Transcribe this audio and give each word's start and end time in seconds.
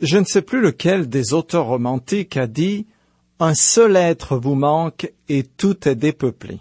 Je 0.00 0.18
ne 0.18 0.24
sais 0.24 0.42
plus 0.42 0.60
lequel 0.60 1.08
des 1.08 1.32
auteurs 1.32 1.66
romantiques 1.66 2.36
a 2.36 2.46
dit 2.46 2.86
Un 3.40 3.54
seul 3.54 3.96
être 3.96 4.36
vous 4.36 4.54
manque 4.54 5.10
et 5.28 5.42
tout 5.42 5.88
est 5.88 5.94
dépeuplé. 5.94 6.60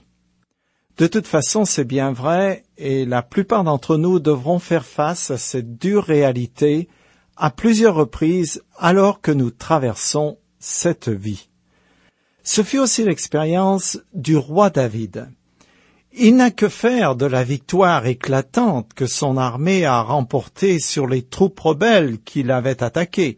De 0.97 1.07
toute 1.07 1.27
façon, 1.27 1.65
c'est 1.65 1.83
bien 1.83 2.13
vrai, 2.13 2.63
et 2.77 3.05
la 3.05 3.21
plupart 3.21 3.65
d'entre 3.65 3.97
nous 3.97 4.19
devront 4.19 4.59
faire 4.59 4.85
face 4.85 5.29
à 5.31 5.37
cette 5.37 5.77
dure 5.77 6.05
réalité 6.05 6.87
à 7.35 7.51
plusieurs 7.51 7.95
reprises 7.95 8.63
alors 8.77 9.19
que 9.19 9.31
nous 9.31 9.51
traversons 9.51 10.37
cette 10.59 11.09
vie. 11.09 11.49
Ce 12.43 12.63
fut 12.63 12.79
aussi 12.79 13.03
l'expérience 13.03 13.99
du 14.13 14.37
roi 14.37 14.69
David. 14.69 15.27
Il 16.17 16.37
n'a 16.37 16.49
que 16.49 16.69
faire 16.69 17.17
de 17.17 17.25
la 17.25 17.43
victoire 17.43 18.05
éclatante 18.05 18.93
que 18.93 19.05
son 19.05 19.35
armée 19.35 19.83
a 19.83 20.01
remportée 20.01 20.79
sur 20.79 21.07
les 21.07 21.23
troupes 21.23 21.59
rebelles 21.59 22.19
qui 22.23 22.41
l'avaient 22.41 22.81
attaqué. 22.81 23.37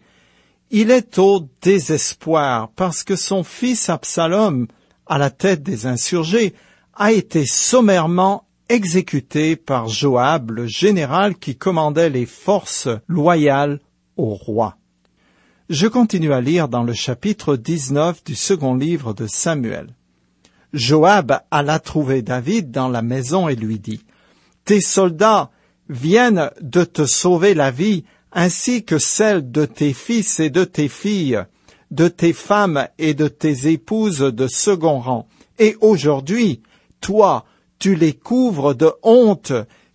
Il 0.70 0.92
est 0.92 1.18
au 1.18 1.48
désespoir 1.64 2.70
parce 2.76 3.04
que 3.04 3.16
son 3.16 3.44
fils 3.44 3.90
Absalom, 3.90 4.68
à 5.08 5.18
la 5.18 5.32
tête 5.32 5.64
des 5.64 5.88
insurgés, 5.88 6.54
a 6.94 7.12
été 7.12 7.48
sommairement 7.48 8.48
exécuté 8.70 9.56
par 9.56 9.88
Joab, 9.88 10.52
le 10.52 10.68
général 10.68 11.36
qui 11.36 11.56
commandait 11.56 12.12
les 12.12 12.28
forces 12.28 12.90
loyales 13.08 13.80
au 14.18 14.36
roi. 14.36 14.78
Je 15.70 15.88
continue 15.88 16.32
à 16.32 16.42
lire 16.42 16.68
dans 16.68 16.84
le 16.84 16.94
chapitre 16.94 17.56
19 17.56 18.24
du 18.24 18.36
second 18.36 18.76
livre 18.76 19.16
de 19.16 19.26
Samuel. 19.26 19.97
Joab 20.78 21.40
alla 21.52 21.80
trouver 21.80 22.22
David 22.22 22.72
dans 22.72 22.88
la 22.88 23.02
maison 23.02 23.50
et 23.50 23.56
lui 23.56 23.80
dit, 23.80 24.06
Tes 24.66 24.82
soldats 24.82 25.50
viennent 25.90 26.52
de 26.62 26.84
te 26.84 27.06
sauver 27.06 27.54
la 27.54 27.72
vie, 27.72 28.04
ainsi 28.32 28.84
que 28.84 28.98
celle 28.98 29.52
de 29.52 29.66
tes 29.66 29.94
fils 29.94 30.40
et 30.40 30.50
de 30.50 30.64
tes 30.64 30.88
filles, 30.88 31.44
de 31.92 32.08
tes 32.08 32.34
femmes 32.34 32.88
et 32.98 33.14
de 33.14 33.28
tes 33.28 33.72
épouses 33.72 34.20
de 34.20 34.48
second 34.48 35.00
rang. 35.00 35.28
Et 35.60 35.76
aujourd'hui, 35.82 36.62
toi, 37.02 37.46
tu 37.80 37.96
les 37.96 38.14
couvres 38.14 38.74
de 38.74 38.92
honte, 39.04 39.54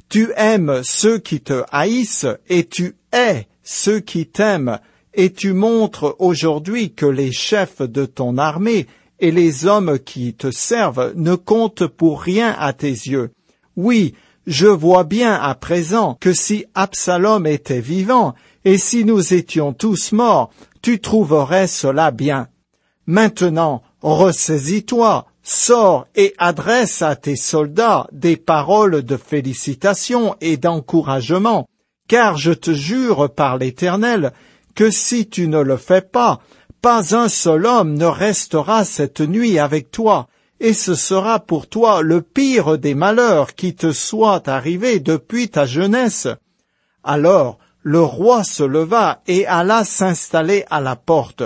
tu 0.08 0.30
aimes 0.36 0.82
ceux 0.82 1.18
qui 1.18 1.40
te 1.40 1.62
haïssent 1.70 2.26
et 2.48 2.66
tu 2.66 2.96
hais 3.12 3.46
ceux 3.62 4.00
qui 4.00 4.26
t'aiment, 4.26 4.78
et 5.14 5.30
tu 5.30 5.52
montres 5.52 6.16
aujourd'hui 6.18 6.92
que 6.94 7.06
les 7.06 7.32
chefs 7.32 7.82
de 7.82 8.06
ton 8.06 8.38
armée 8.38 8.86
et 9.22 9.30
les 9.30 9.66
hommes 9.66 10.00
qui 10.00 10.34
te 10.34 10.50
servent 10.50 11.12
ne 11.14 11.36
comptent 11.36 11.86
pour 11.86 12.20
rien 12.20 12.54
à 12.58 12.72
tes 12.72 12.88
yeux. 12.88 13.30
Oui, 13.76 14.14
je 14.48 14.66
vois 14.66 15.04
bien 15.04 15.32
à 15.34 15.54
présent 15.54 16.18
que 16.20 16.32
si 16.32 16.66
Absalom 16.74 17.46
était 17.46 17.80
vivant, 17.80 18.34
et 18.64 18.78
si 18.78 19.04
nous 19.04 19.32
étions 19.32 19.72
tous 19.72 20.10
morts, 20.10 20.50
tu 20.82 21.00
trouverais 21.00 21.68
cela 21.68 22.10
bien. 22.10 22.48
Maintenant, 23.06 23.82
ressaisis-toi, 24.02 25.26
sors 25.44 26.08
et 26.16 26.34
adresse 26.38 27.00
à 27.00 27.14
tes 27.14 27.36
soldats 27.36 28.08
des 28.10 28.36
paroles 28.36 29.02
de 29.02 29.16
félicitations 29.16 30.34
et 30.40 30.56
d'encouragement, 30.56 31.68
car 32.08 32.36
je 32.36 32.52
te 32.52 32.72
jure 32.72 33.32
par 33.32 33.56
l'Éternel 33.56 34.32
que 34.74 34.90
si 34.90 35.28
tu 35.28 35.46
ne 35.46 35.60
le 35.60 35.76
fais 35.76 36.02
pas, 36.02 36.40
pas 36.82 37.14
un 37.14 37.28
seul 37.28 37.64
homme 37.64 37.94
ne 37.94 38.06
restera 38.06 38.84
cette 38.84 39.20
nuit 39.20 39.60
avec 39.60 39.92
toi, 39.92 40.26
et 40.58 40.74
ce 40.74 40.96
sera 40.96 41.38
pour 41.38 41.68
toi 41.68 42.02
le 42.02 42.22
pire 42.22 42.76
des 42.76 42.94
malheurs 42.94 43.54
qui 43.54 43.74
te 43.74 43.92
soit 43.92 44.48
arrivé 44.48 44.98
depuis 44.98 45.48
ta 45.48 45.64
jeunesse. 45.64 46.26
Alors 47.04 47.58
le 47.82 48.00
roi 48.00 48.42
se 48.42 48.64
leva 48.64 49.22
et 49.28 49.46
alla 49.46 49.84
s'installer 49.84 50.64
à 50.70 50.80
la 50.80 50.96
porte. 50.96 51.44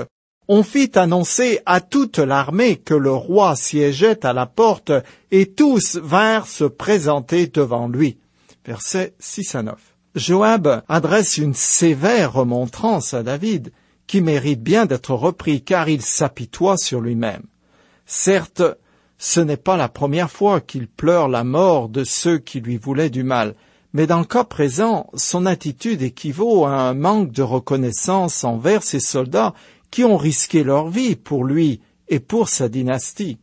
On 0.49 0.63
fit 0.63 0.93
annoncer 0.95 1.61
à 1.67 1.81
toute 1.81 2.19
l'armée 2.19 2.77
que 2.77 2.95
le 2.95 3.13
roi 3.13 3.57
siégeait 3.57 4.25
à 4.25 4.33
la 4.33 4.47
porte, 4.47 4.93
et 5.31 5.53
tous 5.53 5.97
vinrent 5.97 6.47
se 6.47 6.65
présenter 6.65 7.47
devant 7.47 7.89
lui. 7.89 8.17
Versets 8.65 9.15
6 9.19 9.55
à 9.55 9.63
9. 9.65 9.75
Joab 10.15 10.83
adresse 10.89 11.37
une 11.37 11.55
sévère 11.55 12.33
remontrance 12.33 13.13
à 13.13 13.23
David, 13.23 13.73
qui 14.07 14.21
mérite 14.21 14.63
bien 14.63 14.87
d'être 14.87 15.15
repris 15.15 15.63
car 15.63 15.89
il 15.89 16.03
s'apitoie 16.03 16.77
sur 16.77 17.01
lui-même. 17.01 17.43
Certes, 18.07 18.63
ce 19.19 19.41
n'est 19.41 19.57
pas 19.57 19.77
la 19.77 19.89
première 19.89 20.31
fois 20.31 20.61
qu'il 20.61 20.87
pleure 20.87 21.29
la 21.29 21.45
mort 21.45 21.89
de 21.89 22.05
ceux 22.05 22.39
qui 22.39 22.61
lui 22.61 22.77
voulaient 22.77 23.11
du 23.11 23.23
mal, 23.23 23.55
mais 23.93 24.07
dans 24.07 24.19
le 24.19 24.25
cas 24.27 24.45
présent, 24.45 25.09
son 25.15 25.47
attitude 25.47 26.03
équivaut 26.03 26.67
à 26.67 26.73
un 26.73 26.95
manque 26.95 27.33
de 27.33 27.43
reconnaissance 27.43 28.45
envers 28.45 28.83
ses 28.83 29.01
soldats 29.01 29.55
qui 29.91 30.05
ont 30.05 30.19
risqué 30.19 30.65
leur 30.65 30.89
vie 30.89 31.17
pour 31.17 31.45
lui 31.45 31.81
et 32.09 32.21
pour 32.21 32.49
sa 32.49 32.69
dynastie. 32.69 33.39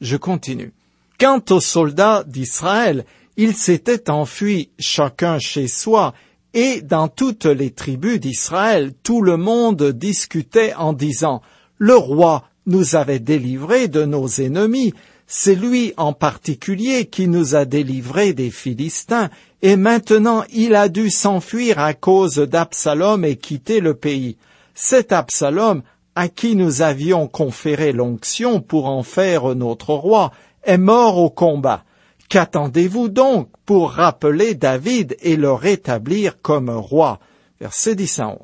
Je 0.00 0.16
continue. 0.16 0.72
Quant 1.20 1.40
aux 1.50 1.60
soldats 1.60 2.24
d'Israël, 2.26 3.04
ils 3.36 3.54
s'étaient 3.54 4.10
enfuis 4.10 4.70
chacun 4.78 5.38
chez 5.38 5.68
soi 5.68 6.14
et 6.54 6.82
dans 6.82 7.08
toutes 7.08 7.46
les 7.46 7.70
tribus 7.70 8.20
d'Israël, 8.20 8.92
tout 9.02 9.22
le 9.22 9.36
monde 9.36 9.82
discutait 9.92 10.74
en 10.74 10.92
disant 10.92 11.42
Le 11.78 11.96
roi 11.96 12.44
nous 12.66 12.94
avait 12.94 13.18
délivrés 13.18 13.88
de 13.88 14.04
nos 14.04 14.28
ennemis, 14.28 14.92
c'est 15.26 15.54
lui 15.54 15.94
en 15.96 16.12
particulier 16.12 17.06
qui 17.06 17.26
nous 17.26 17.54
a 17.54 17.64
délivrés 17.64 18.34
des 18.34 18.50
Philistins, 18.50 19.30
et 19.62 19.76
maintenant 19.76 20.44
il 20.52 20.74
a 20.74 20.88
dû 20.88 21.10
s'enfuir 21.10 21.78
à 21.78 21.94
cause 21.94 22.36
d'Absalom 22.36 23.24
et 23.24 23.36
quitter 23.36 23.80
le 23.80 23.94
pays. 23.94 24.36
Cet 24.74 25.12
Absalom, 25.12 25.82
à 26.14 26.28
qui 26.28 26.54
nous 26.54 26.82
avions 26.82 27.28
conféré 27.28 27.92
l'onction 27.92 28.60
pour 28.60 28.86
en 28.86 29.02
faire 29.02 29.54
notre 29.54 29.94
roi, 29.94 30.32
est 30.64 30.78
mort 30.78 31.18
au 31.18 31.30
combat. 31.30 31.84
Qu'attendez-vous 32.32 33.10
donc 33.10 33.50
pour 33.66 33.90
rappeler 33.90 34.54
David 34.54 35.18
et 35.20 35.36
le 35.36 35.52
rétablir 35.52 36.40
comme 36.40 36.70
roi? 36.70 37.20
Verset 37.60 37.94
10 37.94 38.20
à 38.20 38.28
11. 38.28 38.38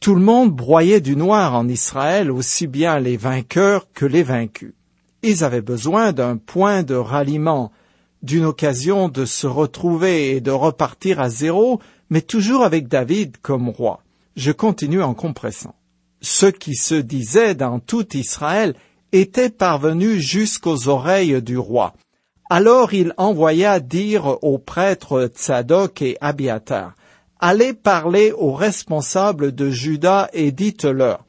Tout 0.00 0.14
le 0.14 0.22
monde 0.22 0.52
broyait 0.52 1.02
du 1.02 1.14
noir 1.14 1.54
en 1.54 1.68
Israël, 1.68 2.30
aussi 2.30 2.66
bien 2.66 2.98
les 3.00 3.18
vainqueurs 3.18 3.88
que 3.92 4.06
les 4.06 4.22
vaincus. 4.22 4.72
Ils 5.22 5.44
avaient 5.44 5.60
besoin 5.60 6.14
d'un 6.14 6.38
point 6.38 6.82
de 6.82 6.94
ralliement, 6.94 7.72
d'une 8.22 8.46
occasion 8.46 9.10
de 9.10 9.26
se 9.26 9.46
retrouver 9.46 10.30
et 10.30 10.40
de 10.40 10.50
repartir 10.50 11.20
à 11.20 11.28
zéro, 11.28 11.82
mais 12.08 12.22
toujours 12.22 12.64
avec 12.64 12.88
David 12.88 13.36
comme 13.42 13.68
roi. 13.68 14.00
Je 14.34 14.50
continue 14.50 15.02
en 15.02 15.12
compressant. 15.12 15.74
Ce 16.22 16.46
qui 16.46 16.74
se 16.74 16.94
disait 16.94 17.54
dans 17.54 17.80
tout 17.80 18.16
Israël 18.16 18.74
était 19.12 19.50
parvenu 19.50 20.20
jusqu'aux 20.20 20.88
oreilles 20.88 21.42
du 21.42 21.58
roi. 21.58 21.92
Alors 22.50 22.92
il 22.92 23.14
envoya 23.16 23.80
dire 23.80 24.42
aux 24.42 24.58
prêtres 24.58 25.30
Tzadok 25.34 26.02
et 26.02 26.16
Abiatar, 26.20 26.94
Allez 27.40 27.74
parler 27.74 28.32
aux 28.32 28.52
responsables 28.52 29.54
de 29.54 29.70
Juda 29.70 30.28
et 30.32 30.52
dites-leur, 30.52 31.24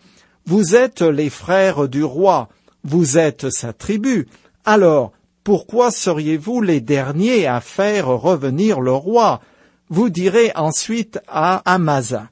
Vous 0.45 0.75
êtes 0.75 1.01
les 1.01 1.29
frères 1.29 1.87
du 1.87 2.03
roi, 2.03 2.49
vous 2.83 3.17
êtes 3.17 3.49
sa 3.49 3.73
tribu, 3.73 4.27
alors 4.65 5.11
pourquoi 5.43 5.91
seriez-vous 5.91 6.61
les 6.61 6.81
derniers 6.81 7.45
à 7.45 7.61
faire 7.61 8.07
revenir 8.07 8.81
le 8.81 8.93
roi? 8.93 9.41
Vous 9.89 10.09
direz 10.09 10.51
ensuite 10.55 11.19
à 11.27 11.61
Amasa, 11.71 12.29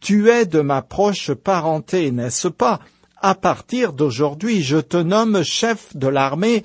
Tu 0.00 0.28
es 0.28 0.44
de 0.44 0.60
ma 0.60 0.82
proche 0.82 1.32
parenté, 1.32 2.10
n'est-ce 2.10 2.48
pas? 2.48 2.80
À 3.16 3.34
partir 3.34 3.94
d'aujourd'hui, 3.94 4.62
je 4.62 4.76
te 4.76 4.98
nomme 4.98 5.42
chef 5.42 5.96
de 5.96 6.08
l'armée 6.08 6.62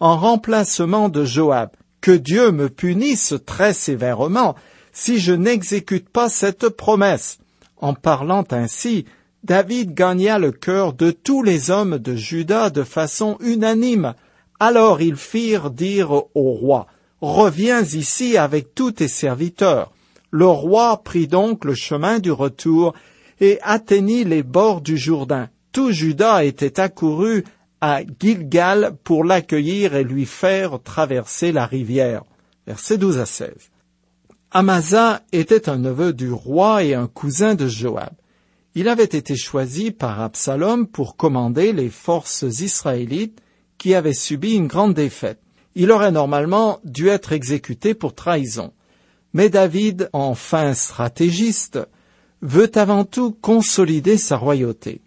en 0.00 0.16
remplacement 0.16 1.08
de 1.08 1.24
Joab. 1.24 1.70
Que 2.00 2.12
Dieu 2.12 2.52
me 2.52 2.68
punisse 2.68 3.34
très 3.44 3.72
sévèrement 3.72 4.54
si 4.92 5.18
je 5.18 5.32
n'exécute 5.32 6.08
pas 6.08 6.28
cette 6.28 6.68
promesse. 6.68 7.38
En 7.76 7.94
parlant 7.94 8.44
ainsi, 8.50 9.04
David 9.44 9.94
gagna 9.94 10.38
le 10.38 10.52
cœur 10.52 10.92
de 10.92 11.10
tous 11.10 11.42
les 11.42 11.70
hommes 11.70 11.98
de 11.98 12.14
Juda 12.16 12.70
de 12.70 12.82
façon 12.82 13.36
unanime. 13.40 14.14
Alors 14.60 15.00
ils 15.00 15.16
firent 15.16 15.70
dire 15.70 16.10
au 16.12 16.52
roi, 16.52 16.86
Reviens 17.20 17.82
ici 17.82 18.36
avec 18.36 18.74
tous 18.74 18.92
tes 18.92 19.08
serviteurs. 19.08 19.92
Le 20.30 20.46
roi 20.46 21.02
prit 21.02 21.26
donc 21.26 21.64
le 21.64 21.74
chemin 21.74 22.20
du 22.20 22.30
retour 22.30 22.94
et 23.40 23.58
atteignit 23.62 24.24
les 24.24 24.42
bords 24.42 24.80
du 24.80 24.96
Jourdain. 24.96 25.48
Tout 25.72 25.90
Juda 25.90 26.44
était 26.44 26.78
accouru 26.78 27.44
à 27.80 28.00
Gilgal 28.20 28.96
pour 29.04 29.24
l'accueillir 29.24 29.94
et 29.94 30.04
lui 30.04 30.26
faire 30.26 30.80
traverser 30.82 31.52
la 31.52 31.66
rivière. 31.66 32.24
Versets 32.66 32.98
12 32.98 33.18
à 33.18 33.26
16. 33.26 33.50
Amasa 34.50 35.22
était 35.32 35.68
un 35.68 35.76
neveu 35.76 36.12
du 36.12 36.32
roi 36.32 36.82
et 36.82 36.94
un 36.94 37.06
cousin 37.06 37.54
de 37.54 37.68
Joab. 37.68 38.12
Il 38.74 38.88
avait 38.88 39.04
été 39.04 39.36
choisi 39.36 39.90
par 39.90 40.20
Absalom 40.20 40.86
pour 40.86 41.16
commander 41.16 41.72
les 41.72 41.90
forces 41.90 42.42
israélites 42.42 43.40
qui 43.76 43.94
avaient 43.94 44.12
subi 44.12 44.54
une 44.54 44.66
grande 44.66 44.94
défaite. 44.94 45.40
Il 45.74 45.90
aurait 45.90 46.12
normalement 46.12 46.80
dû 46.84 47.08
être 47.08 47.32
exécuté 47.32 47.94
pour 47.94 48.14
trahison. 48.14 48.72
Mais 49.32 49.48
David, 49.48 50.10
en 50.12 50.34
fin 50.34 50.74
stratégiste, 50.74 51.78
veut 52.42 52.70
avant 52.76 53.04
tout 53.04 53.32
consolider 53.32 54.16
sa 54.16 54.36
royauté. 54.36 55.00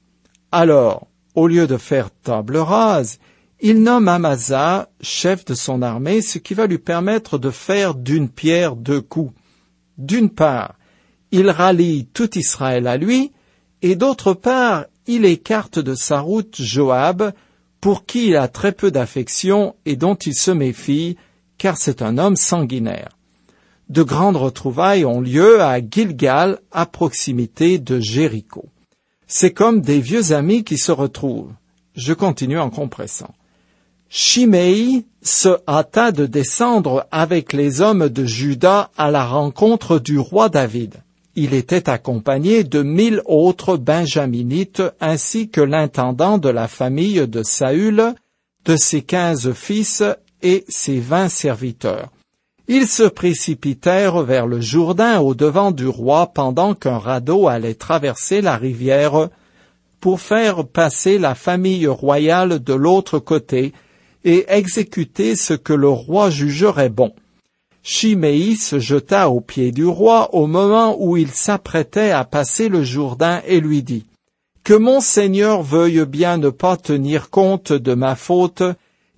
Alors, 0.51 1.07
au 1.35 1.47
lieu 1.47 1.67
de 1.67 1.77
faire 1.77 2.09
table 2.11 2.57
rase, 2.57 3.19
il 3.59 3.83
nomme 3.83 4.07
Amasa 4.07 4.89
chef 5.01 5.45
de 5.45 5.53
son 5.53 5.81
armée, 5.81 6.21
ce 6.21 6.39
qui 6.39 6.53
va 6.53 6.65
lui 6.65 6.79
permettre 6.79 7.37
de 7.37 7.51
faire 7.51 7.93
d'une 7.93 8.27
pierre 8.27 8.75
deux 8.75 9.01
coups. 9.01 9.33
D'une 9.97 10.29
part, 10.29 10.75
il 11.31 11.49
rallie 11.49 12.07
tout 12.13 12.37
Israël 12.37 12.87
à 12.87 12.97
lui, 12.97 13.31
et 13.81 13.95
d'autre 13.95 14.33
part, 14.33 14.85
il 15.07 15.25
écarte 15.25 15.79
de 15.79 15.93
sa 15.93 16.19
route 16.21 16.55
Joab, 16.59 17.33
pour 17.79 18.05
qui 18.05 18.29
il 18.29 18.35
a 18.35 18.47
très 18.47 18.71
peu 18.71 18.91
d'affection 18.91 19.75
et 19.85 19.95
dont 19.95 20.15
il 20.15 20.35
se 20.35 20.51
méfie, 20.51 21.17
car 21.57 21.77
c'est 21.77 22.01
un 22.01 22.17
homme 22.17 22.35
sanguinaire. 22.35 23.09
De 23.89 24.03
grandes 24.03 24.37
retrouvailles 24.37 25.05
ont 25.05 25.21
lieu 25.21 25.61
à 25.61 25.79
Gilgal, 25.79 26.59
à 26.71 26.85
proximité 26.85 27.77
de 27.77 27.99
Jéricho. 27.99 28.70
C'est 29.33 29.53
comme 29.53 29.79
des 29.79 30.01
vieux 30.01 30.33
amis 30.33 30.65
qui 30.65 30.77
se 30.77 30.91
retrouvent. 30.91 31.53
Je 31.95 32.11
continue 32.11 32.59
en 32.59 32.69
compressant. 32.69 33.33
Shimei 34.09 35.05
se 35.21 35.57
hâta 35.69 36.11
de 36.11 36.25
descendre 36.25 37.07
avec 37.11 37.53
les 37.53 37.79
hommes 37.79 38.09
de 38.09 38.25
Juda 38.25 38.91
à 38.97 39.09
la 39.09 39.25
rencontre 39.25 39.99
du 39.99 40.19
roi 40.19 40.49
David. 40.49 40.95
Il 41.35 41.53
était 41.53 41.89
accompagné 41.89 42.65
de 42.65 42.83
mille 42.83 43.21
autres 43.23 43.77
benjaminites 43.77 44.83
ainsi 44.99 45.47
que 45.47 45.61
l'intendant 45.61 46.37
de 46.37 46.49
la 46.49 46.67
famille 46.67 47.25
de 47.25 47.41
Saül, 47.41 48.13
de 48.65 48.75
ses 48.75 49.01
quinze 49.01 49.53
fils 49.53 50.03
et 50.41 50.65
ses 50.67 50.99
vingt 50.99 51.29
serviteurs. 51.29 52.11
Ils 52.73 52.87
se 52.87 53.03
précipitèrent 53.03 54.21
vers 54.21 54.47
le 54.47 54.61
Jourdain 54.61 55.19
au 55.19 55.35
devant 55.35 55.71
du 55.71 55.87
roi 55.87 56.27
pendant 56.27 56.73
qu'un 56.73 56.99
radeau 56.99 57.49
allait 57.49 57.73
traverser 57.73 58.39
la 58.39 58.55
rivière 58.55 59.27
pour 59.99 60.21
faire 60.21 60.65
passer 60.65 61.17
la 61.17 61.35
famille 61.35 61.85
royale 61.87 62.63
de 62.63 62.73
l'autre 62.73 63.19
côté 63.19 63.73
et 64.23 64.45
exécuter 64.47 65.35
ce 65.35 65.53
que 65.53 65.73
le 65.73 65.89
roi 65.89 66.29
jugerait 66.29 66.87
bon. 66.87 67.11
Chiméi 67.83 68.55
se 68.55 68.79
jeta 68.79 69.29
aux 69.29 69.41
pieds 69.41 69.73
du 69.73 69.83
roi 69.83 70.33
au 70.33 70.47
moment 70.47 70.95
où 70.97 71.17
il 71.17 71.31
s'apprêtait 71.31 72.11
à 72.11 72.23
passer 72.23 72.69
le 72.69 72.83
Jourdain 72.83 73.41
et 73.47 73.59
lui 73.59 73.83
dit 73.83 74.05
Que 74.63 74.75
mon 74.75 75.01
Seigneur 75.01 75.61
veuille 75.61 76.05
bien 76.05 76.37
ne 76.37 76.49
pas 76.49 76.77
tenir 76.77 77.31
compte 77.31 77.73
de 77.73 77.95
ma 77.95 78.15
faute 78.15 78.63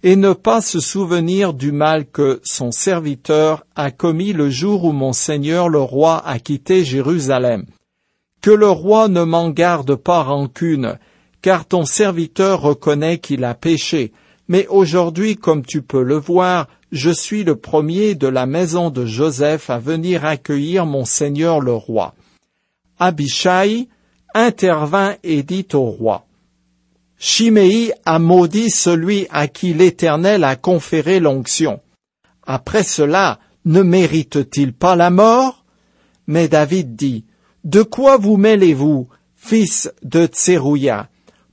et 0.03 0.17
ne 0.17 0.33
pas 0.33 0.59
se 0.59 0.81
souvenir 0.81 1.53
du 1.53 1.71
mal 1.71 2.05
que 2.05 2.41
son 2.43 2.71
serviteur 2.71 3.65
a 3.75 3.89
commis 3.89 4.33
le 4.33 4.49
jour 4.49 4.83
où 4.83 4.91
mon 4.91 5.13
Seigneur 5.13 5.69
le 5.69 5.79
roi 5.79 6.21
a 6.25 6.39
quitté 6.39 6.83
Jérusalem. 6.83 7.65
Que 8.41 8.51
le 8.51 8.69
roi 8.69 9.07
ne 9.07 9.23
m'en 9.23 9.49
garde 9.49 9.95
pas 9.95 10.21
rancune, 10.21 10.99
car 11.41 11.65
ton 11.65 11.85
serviteur 11.85 12.61
reconnaît 12.61 13.17
qu'il 13.17 13.45
a 13.45 13.55
péché, 13.55 14.11
mais 14.49 14.67
aujourd'hui, 14.67 15.37
comme 15.37 15.65
tu 15.65 15.81
peux 15.81 16.03
le 16.03 16.17
voir, 16.17 16.67
je 16.91 17.09
suis 17.09 17.45
le 17.45 17.55
premier 17.55 18.13
de 18.13 18.27
la 18.27 18.45
maison 18.45 18.89
de 18.89 19.05
Joseph 19.05 19.69
à 19.69 19.79
venir 19.79 20.25
accueillir 20.25 20.85
mon 20.85 21.05
seigneur 21.05 21.61
le 21.61 21.73
roi. 21.73 22.13
Abishai 22.99 23.87
intervint 24.35 25.15
et 25.23 25.43
dit 25.43 25.67
au 25.73 25.85
roi, 25.85 26.25
Chiméi 27.25 27.93
a 28.05 28.19
maudit 28.19 28.69
celui 28.69 29.27
à 29.31 29.47
qui 29.47 29.73
l'Éternel 29.73 30.43
a 30.43 30.57
conféré 30.57 31.21
l'onction. 31.21 31.79
Après 32.45 32.83
cela, 32.83 33.39
ne 33.63 33.81
mérite-t-il 33.81 34.73
pas 34.73 34.97
la 34.97 35.09
mort? 35.09 35.63
Mais 36.27 36.49
David 36.49 36.97
dit, 36.97 37.23
De 37.63 37.81
quoi 37.81 38.17
vous 38.17 38.35
mêlez-vous, 38.35 39.07
fils 39.37 39.89
de 40.03 40.25
Tserouya, 40.25 41.07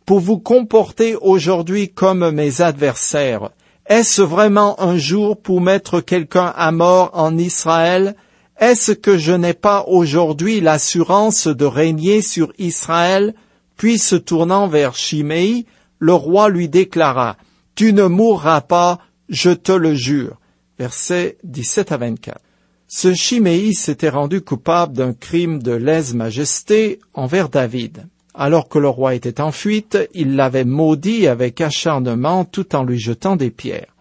pour 0.06 0.18
vous 0.18 0.40
comporter 0.40 1.14
aujourd'hui 1.14 1.88
comme 1.88 2.32
mes 2.32 2.62
adversaires? 2.62 3.50
Est-ce 3.86 4.22
vraiment 4.22 4.80
un 4.80 4.98
jour 4.98 5.40
pour 5.40 5.60
mettre 5.60 6.00
quelqu'un 6.00 6.52
à 6.56 6.72
mort 6.72 7.12
en 7.12 7.38
Israël? 7.38 8.16
Est-ce 8.58 8.90
que 8.90 9.16
je 9.16 9.32
n'ai 9.32 9.54
pas 9.54 9.84
aujourd'hui 9.86 10.60
l'assurance 10.60 11.46
de 11.46 11.64
régner 11.64 12.22
sur 12.22 12.52
Israël? 12.58 13.36
Puis 13.80 13.96
se 13.96 14.14
tournant 14.14 14.68
vers 14.68 14.94
Shimei, 14.94 15.64
le 16.00 16.12
roi 16.12 16.50
lui 16.50 16.68
déclara, 16.68 17.38
Tu 17.74 17.94
ne 17.94 18.04
mourras 18.04 18.60
pas, 18.60 18.98
je 19.30 19.48
te 19.52 19.72
le 19.72 19.94
jure. 19.94 20.38
Versets 20.78 21.38
17 21.44 21.90
à 21.90 21.96
24. 21.96 22.42
Ce 22.88 23.14
Shimei 23.14 23.72
s'était 23.72 24.10
rendu 24.10 24.42
coupable 24.42 24.92
d'un 24.92 25.14
crime 25.14 25.62
de 25.62 25.72
lèse-majesté 25.72 26.98
envers 27.14 27.48
David. 27.48 28.06
Alors 28.34 28.68
que 28.68 28.78
le 28.78 28.90
roi 28.90 29.14
était 29.14 29.40
en 29.40 29.50
fuite, 29.50 29.96
il 30.12 30.36
l'avait 30.36 30.66
maudit 30.66 31.26
avec 31.26 31.62
acharnement 31.62 32.44
tout 32.44 32.76
en 32.76 32.84
lui 32.84 32.98
jetant 32.98 33.36
des 33.36 33.50
pierres. 33.50 33.96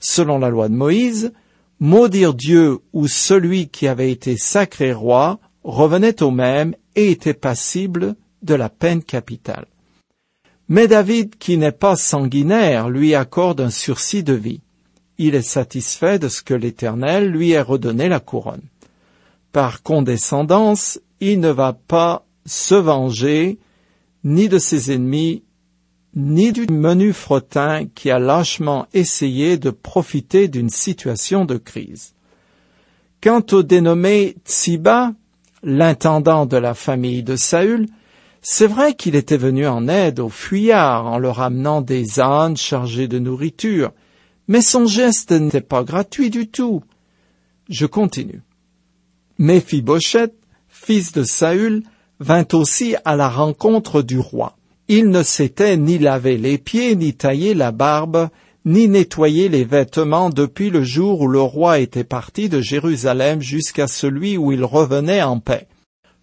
Selon 0.00 0.40
la 0.40 0.48
loi 0.48 0.68
de 0.68 0.74
Moïse, 0.74 1.32
maudire 1.78 2.34
Dieu 2.34 2.80
ou 2.92 3.06
celui 3.06 3.68
qui 3.68 3.86
avait 3.86 4.10
été 4.10 4.36
sacré 4.36 4.92
roi 4.92 5.38
revenait 5.62 6.20
au 6.20 6.32
même 6.32 6.74
et 6.96 7.12
était 7.12 7.32
passible 7.32 8.16
de 8.42 8.54
la 8.54 8.68
peine 8.68 9.02
capitale. 9.02 9.66
Mais 10.68 10.86
David, 10.86 11.36
qui 11.36 11.56
n'est 11.56 11.72
pas 11.72 11.96
sanguinaire, 11.96 12.88
lui 12.88 13.14
accorde 13.14 13.60
un 13.60 13.70
sursis 13.70 14.22
de 14.22 14.34
vie. 14.34 14.60
Il 15.18 15.34
est 15.34 15.42
satisfait 15.42 16.18
de 16.18 16.28
ce 16.28 16.42
que 16.42 16.54
l'Éternel 16.54 17.30
lui 17.30 17.50
ait 17.50 17.60
redonné 17.60 18.08
la 18.08 18.20
couronne. 18.20 18.62
Par 19.52 19.82
condescendance, 19.82 21.00
il 21.20 21.40
ne 21.40 21.50
va 21.50 21.72
pas 21.72 22.24
se 22.46 22.76
venger 22.76 23.58
ni 24.22 24.48
de 24.48 24.58
ses 24.58 24.92
ennemis, 24.92 25.42
ni 26.14 26.52
du 26.52 26.66
menu 26.70 27.12
frottin 27.12 27.86
qui 27.94 28.10
a 28.10 28.18
lâchement 28.18 28.86
essayé 28.92 29.58
de 29.58 29.70
profiter 29.70 30.48
d'une 30.48 30.70
situation 30.70 31.44
de 31.44 31.56
crise. 31.56 32.14
Quant 33.20 33.44
au 33.52 33.62
dénommé 33.62 34.36
Tsiba, 34.44 35.12
l'intendant 35.62 36.46
de 36.46 36.56
la 36.56 36.74
famille 36.74 37.22
de 37.22 37.36
Saül, 37.36 37.86
c'est 38.42 38.66
vrai 38.66 38.94
qu'il 38.94 39.16
était 39.16 39.36
venu 39.36 39.66
en 39.66 39.86
aide 39.88 40.18
aux 40.18 40.30
fuyards 40.30 41.06
en 41.06 41.18
leur 41.18 41.40
amenant 41.40 41.82
des 41.82 42.20
ânes 42.20 42.56
chargés 42.56 43.08
de 43.08 43.18
nourriture, 43.18 43.92
mais 44.48 44.62
son 44.62 44.86
geste 44.86 45.32
n'était 45.32 45.60
pas 45.60 45.84
gratuit 45.84 46.30
du 46.30 46.48
tout. 46.48 46.82
Je 47.68 47.86
continue. 47.86 48.42
Méphibosheth, 49.38 50.34
fils 50.68 51.12
de 51.12 51.22
Saül, 51.22 51.82
vint 52.18 52.46
aussi 52.52 52.96
à 53.04 53.16
la 53.16 53.28
rencontre 53.28 54.02
du 54.02 54.18
roi. 54.18 54.56
Il 54.88 55.10
ne 55.10 55.22
s'était 55.22 55.76
ni 55.76 55.98
lavé 55.98 56.36
les 56.36 56.58
pieds, 56.58 56.96
ni 56.96 57.14
taillé 57.14 57.54
la 57.54 57.72
barbe, 57.72 58.28
ni 58.64 58.88
nettoyé 58.88 59.48
les 59.48 59.64
vêtements 59.64 60.30
depuis 60.30 60.70
le 60.70 60.82
jour 60.82 61.20
où 61.20 61.28
le 61.28 61.40
roi 61.40 61.78
était 61.78 62.04
parti 62.04 62.48
de 62.48 62.60
Jérusalem 62.60 63.40
jusqu'à 63.40 63.86
celui 63.86 64.36
où 64.36 64.52
il 64.52 64.64
revenait 64.64 65.22
en 65.22 65.38
paix. 65.38 65.68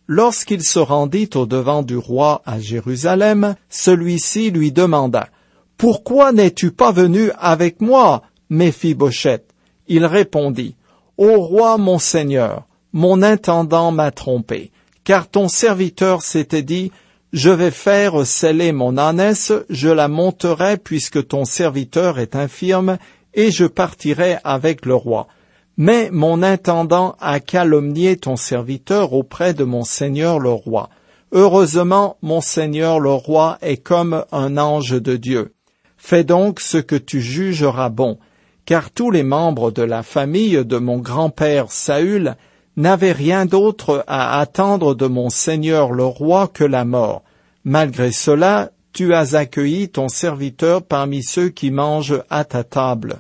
Lorsqu'il 0.08 0.64
se 0.64 0.80
rendit 0.80 1.30
au 1.36 1.46
devant 1.46 1.84
du 1.84 1.98
roi 1.98 2.42
à 2.46 2.60
Jérusalem, 2.60 3.56
celui-ci 3.70 4.52
lui 4.52 4.72
demanda 4.72 5.30
Pourquoi 5.78 6.32
n'es-tu 6.32 6.72
pas 6.72 6.92
venu 6.92 7.32
avec 7.38 7.82
moi, 7.82 8.24
Méphibosheth? 8.50 9.54
Il 9.88 10.06
répondit 10.06 10.76
Ô 11.18 11.42
roi 11.42 11.78
mon 11.78 12.00
seigneur, 12.00 12.68
mon 12.94 13.22
intendant 13.22 13.92
m'a 13.92 14.12
trompé 14.12 14.72
car 15.08 15.30
ton 15.30 15.48
serviteur 15.48 16.22
s'était 16.22 16.64
dit, 16.64 16.92
je 17.32 17.50
vais 17.50 17.72
faire 17.72 18.28
sceller 18.28 18.74
mon 18.74 18.98
ânesse, 18.98 19.54
je 19.70 19.88
la 19.88 20.10
monterai 20.10 20.76
puisque 20.76 21.26
ton 21.30 21.46
serviteur 21.46 22.20
est 22.20 22.36
infirme, 22.36 22.98
et 23.34 23.50
je 23.50 23.64
partirai 23.64 24.36
avec 24.44 24.86
le 24.86 24.96
roi. 24.96 25.30
Mais 25.78 26.10
mon 26.12 26.42
intendant 26.42 27.16
a 27.20 27.40
calomnié 27.40 28.18
ton 28.18 28.36
serviteur 28.36 29.14
auprès 29.14 29.54
de 29.54 29.64
mon 29.64 29.84
seigneur 29.84 30.40
le 30.40 30.50
roi. 30.50 30.90
Heureusement, 31.32 32.18
mon 32.22 32.42
seigneur 32.42 33.00
le 33.00 33.12
roi 33.12 33.60
est 33.62 33.78
comme 33.78 34.26
un 34.32 34.58
ange 34.58 35.00
de 35.00 35.18
Dieu. 35.18 35.54
Fais 35.98 36.24
donc 36.24 36.60
ce 36.62 36.78
que 36.78 36.96
tu 36.96 37.22
jugeras 37.22 37.90
bon, 37.90 38.18
car 38.66 38.92
tous 38.92 39.12
les 39.12 39.24
membres 39.24 39.72
de 39.72 39.84
la 39.84 40.04
famille 40.04 40.66
de 40.66 40.78
mon 40.78 40.98
grand-père 40.98 41.72
Saül 41.72 42.36
n'avait 42.76 43.12
rien 43.12 43.46
d'autre 43.46 44.04
à 44.08 44.40
attendre 44.40 44.96
de 44.96 45.08
mon 45.08 45.30
Seigneur 45.30 45.92
le 45.92 46.06
roi 46.06 46.48
que 46.48 46.64
la 46.64 46.86
mort. 46.86 47.24
Malgré 47.66 48.12
cela, 48.12 48.72
tu 48.94 49.14
as 49.14 49.36
accueilli 49.36 49.90
ton 49.90 50.08
serviteur 50.08 50.82
parmi 50.82 51.24
ceux 51.24 51.50
qui 51.50 51.72
mangent 51.72 52.22
à 52.30 52.46
ta 52.46 52.64
table. 52.64 53.20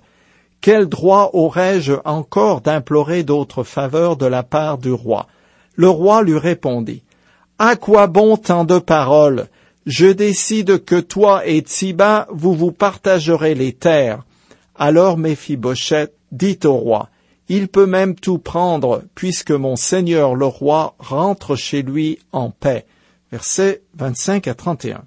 Quel 0.67 0.87
droit 0.87 1.29
aurais-je 1.31 1.93
encore 2.03 2.59
d'implorer 2.59 3.23
d'autres 3.23 3.63
faveurs 3.63 4.17
de 4.17 4.25
la 4.25 4.43
part 4.43 4.77
du 4.77 4.91
roi? 4.91 5.27
Le 5.75 5.87
roi 5.87 6.23
lui 6.23 6.37
répondit. 6.37 7.03
À 7.57 7.77
quoi 7.77 8.07
bon 8.07 8.35
tant 8.35 8.65
de 8.65 8.77
paroles? 8.77 9.47
Je 9.85 10.07
décide 10.07 10.83
que 10.83 10.99
toi 10.99 11.47
et 11.47 11.59
Tsiba, 11.59 12.27
vous 12.33 12.53
vous 12.53 12.73
partagerez 12.73 13.55
les 13.55 13.71
terres. 13.71 14.25
Alors 14.75 15.17
Méphibosheth 15.17 16.11
dit 16.33 16.59
au 16.65 16.73
roi, 16.73 17.07
Il 17.47 17.69
peut 17.69 17.85
même 17.85 18.15
tout 18.15 18.37
prendre, 18.37 19.03
puisque 19.15 19.51
mon 19.51 19.77
Seigneur 19.77 20.35
le 20.35 20.47
roi 20.47 20.95
rentre 20.99 21.55
chez 21.55 21.81
lui 21.81 22.19
en 22.33 22.49
paix. 22.49 22.85
Versets 23.31 23.83
25 23.95 24.49
à 24.49 24.53
31. 24.53 25.05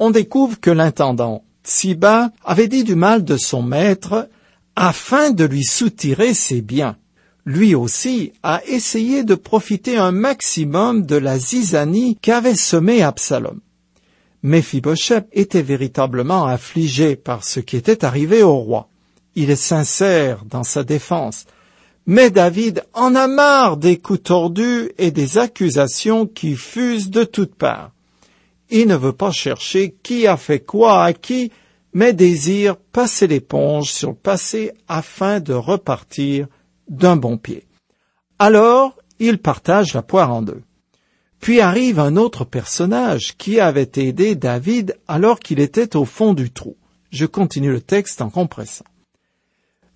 On 0.00 0.10
découvre 0.10 0.58
que 0.58 0.72
l'intendant 0.72 1.44
Tsiba 1.62 2.32
avait 2.44 2.66
dit 2.66 2.82
du 2.82 2.96
mal 2.96 3.22
de 3.22 3.36
son 3.36 3.62
maître 3.62 4.28
afin 4.76 5.30
de 5.30 5.44
lui 5.44 5.64
soutirer 5.64 6.34
ses 6.34 6.62
biens. 6.62 6.96
Lui 7.46 7.74
aussi 7.74 8.32
a 8.42 8.62
essayé 8.66 9.22
de 9.22 9.34
profiter 9.34 9.96
un 9.96 10.12
maximum 10.12 11.04
de 11.04 11.16
la 11.16 11.38
zizanie 11.38 12.16
qu'avait 12.20 12.54
semé 12.54 13.02
Absalom. 13.02 13.60
Mephibosheth 14.42 15.26
était 15.32 15.62
véritablement 15.62 16.46
affligé 16.46 17.16
par 17.16 17.44
ce 17.44 17.60
qui 17.60 17.76
était 17.76 18.04
arrivé 18.04 18.42
au 18.42 18.56
roi. 18.56 18.88
Il 19.34 19.50
est 19.50 19.56
sincère 19.56 20.44
dans 20.44 20.64
sa 20.64 20.84
défense. 20.84 21.46
Mais 22.06 22.30
David 22.30 22.84
en 22.92 23.14
a 23.14 23.26
marre 23.26 23.78
des 23.78 23.98
coups 23.98 24.24
tordus 24.24 24.90
et 24.98 25.10
des 25.10 25.38
accusations 25.38 26.26
qui 26.26 26.56
fusent 26.56 27.10
de 27.10 27.24
toutes 27.24 27.54
parts. 27.54 27.92
Il 28.70 28.88
ne 28.88 28.96
veut 28.96 29.12
pas 29.12 29.30
chercher 29.30 29.94
qui 30.02 30.26
a 30.26 30.36
fait 30.36 30.60
quoi 30.60 31.04
à 31.04 31.12
qui, 31.12 31.50
mais 31.94 32.12
désire 32.12 32.76
passer 32.76 33.28
l'éponge 33.28 33.92
sur 33.92 34.10
le 34.10 34.16
passé 34.16 34.72
afin 34.88 35.40
de 35.40 35.54
repartir 35.54 36.48
d'un 36.88 37.16
bon 37.16 37.38
pied. 37.38 37.66
Alors, 38.38 38.96
il 39.20 39.38
partage 39.38 39.94
la 39.94 40.02
poire 40.02 40.32
en 40.32 40.42
deux. 40.42 40.62
Puis 41.40 41.60
arrive 41.60 42.00
un 42.00 42.16
autre 42.16 42.44
personnage 42.44 43.36
qui 43.36 43.60
avait 43.60 43.90
aidé 43.96 44.34
David 44.34 44.98
alors 45.06 45.38
qu'il 45.38 45.60
était 45.60 45.96
au 45.96 46.04
fond 46.04 46.34
du 46.34 46.50
trou. 46.50 46.76
Je 47.10 47.26
continue 47.26 47.70
le 47.70 47.80
texte 47.80 48.20
en 48.20 48.30
compressant. 48.30 48.84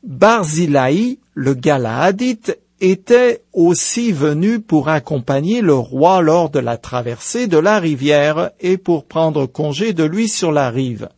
Barzilai, 0.05 1.19
le 1.35 1.55
Galaadite, 1.55 2.57
était 2.81 3.43
aussi 3.53 4.13
venu 4.13 4.61
pour 4.61 4.89
accompagner 4.89 5.63
le 5.63 5.75
roi 5.75 6.23
lors 6.23 6.49
de 6.49 6.61
la 6.61 6.77
traversée 6.77 7.49
de 7.49 7.59
la 7.59 7.81
rivière 7.81 8.53
et 8.61 8.79
pour 8.79 9.07
prendre 9.07 9.47
congé 9.47 9.93
de 9.93 10.05
lui 10.05 10.29
sur 10.29 10.53
la 10.53 10.71
rive. 10.71 11.09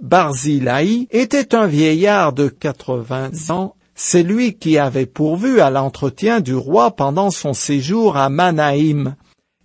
Barzilai 0.00 1.08
était 1.10 1.54
un 1.54 1.66
vieillard 1.66 2.32
de 2.32 2.48
quatre-vingts 2.48 3.50
ans 3.50 3.74
c'est 3.94 4.22
lui 4.22 4.54
qui 4.54 4.78
avait 4.78 5.06
pourvu 5.06 5.60
à 5.60 5.70
l'entretien 5.70 6.40
du 6.40 6.54
roi 6.54 6.92
pendant 6.92 7.30
son 7.30 7.52
séjour 7.52 8.16
à 8.16 8.28
Manaïm, 8.28 9.16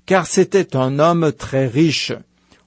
car 0.06 0.28
c'était 0.28 0.76
un 0.76 1.00
homme 1.00 1.32
très 1.32 1.68
riche. 1.68 2.14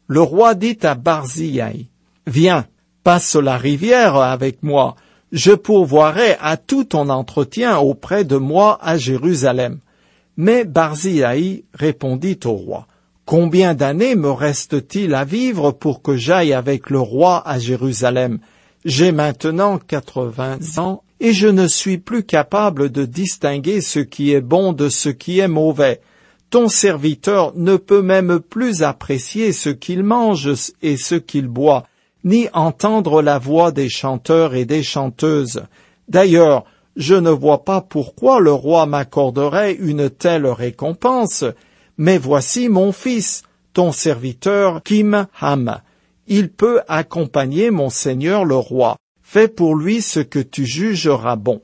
Le 0.07 0.21
roi 0.21 0.55
dit 0.55 0.79
à 0.83 0.95
Barzillai, 0.95 1.88
Viens, 2.26 2.67
passe 3.05 3.37
la 3.37 3.57
rivière 3.57 4.17
avec 4.17 4.62
moi, 4.62 4.97
je 5.33 5.52
pourvoirai 5.52 6.37
à 6.40 6.57
tout 6.57 6.85
ton 6.85 7.09
entretien 7.09 7.79
auprès 7.79 8.25
de 8.25 8.37
moi 8.37 8.79
à 8.83 8.97
Jérusalem. 8.97 9.79
Mais 10.37 10.64
Barzillai 10.64 11.64
répondit 11.75 12.40
au 12.45 12.52
roi, 12.52 12.87
Combien 13.25 13.75
d'années 13.75 14.17
me 14.17 14.31
reste-t-il 14.31 15.15
à 15.15 15.25
vivre 15.25 15.71
pour 15.71 16.03
que 16.03 16.17
j'aille 16.17 16.53
avec 16.53 16.91
le 16.91 16.99
roi 16.99 17.47
à 17.47 17.59
Jérusalem? 17.59 18.39
J'ai 18.85 19.12
maintenant 19.12 19.79
quatre-vingts 19.79 20.79
ans 20.79 21.03
et 21.21 21.33
je 21.33 21.47
ne 21.47 21.69
suis 21.69 21.99
plus 21.99 22.25
capable 22.25 22.91
de 22.91 23.05
distinguer 23.05 23.81
ce 23.81 24.00
qui 24.00 24.33
est 24.33 24.41
bon 24.41 24.73
de 24.73 24.89
ce 24.89 25.11
qui 25.11 25.39
est 25.39 25.49
mauvais. 25.49 26.00
Ton 26.49 26.69
serviteur 26.69 27.53
ne 27.55 27.77
peut 27.77 28.03
même 28.03 28.41
plus 28.41 28.83
apprécier 28.83 29.53
ce 29.53 29.71
qu'il 29.71 30.03
mange 30.03 30.50
et 30.83 30.97
ce 30.97 31.15
qu'il 31.15 31.47
boit, 31.47 31.85
ni 32.25 32.49
entendre 32.53 33.23
la 33.23 33.39
voix 33.39 33.71
des 33.71 33.89
chanteurs 33.89 34.55
et 34.55 34.65
des 34.65 34.83
chanteuses. 34.83 35.62
D'ailleurs, 36.09 36.65
je 36.97 37.15
ne 37.15 37.31
vois 37.31 37.65
pas 37.65 37.81
pourquoi 37.81 38.41
le 38.41 38.53
roi 38.53 38.87
m'accorderait 38.87 39.75
une 39.75 40.11
telle 40.11 40.47
récompense. 40.47 41.45
Mais 42.02 42.16
voici 42.16 42.71
mon 42.71 42.92
fils, 42.92 43.42
ton 43.75 43.92
serviteur 43.92 44.83
Kim 44.83 45.26
Ham. 45.38 45.83
Il 46.28 46.49
peut 46.49 46.80
accompagner 46.88 47.71
mon 47.71 47.90
seigneur 47.90 48.47
le 48.47 48.54
roi. 48.54 48.97
Fais 49.23 49.49
pour 49.49 49.75
lui 49.75 50.00
ce 50.00 50.21
que 50.21 50.38
tu 50.38 50.64
jugeras 50.64 51.37
bon. 51.37 51.61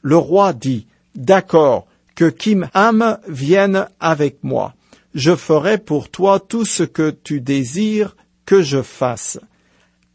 Le 0.00 0.16
roi 0.16 0.52
dit, 0.52 0.86
D'accord, 1.16 1.88
que 2.14 2.26
Kim 2.26 2.68
Ham 2.72 3.18
vienne 3.26 3.88
avec 3.98 4.44
moi. 4.44 4.74
Je 5.16 5.34
ferai 5.34 5.76
pour 5.76 6.08
toi 6.08 6.38
tout 6.38 6.64
ce 6.64 6.84
que 6.84 7.10
tu 7.10 7.40
désires 7.40 8.14
que 8.46 8.62
je 8.62 8.82
fasse. 8.82 9.40